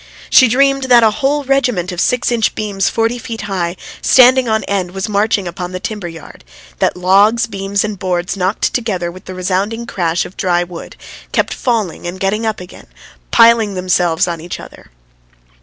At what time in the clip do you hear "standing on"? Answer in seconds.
4.01-4.63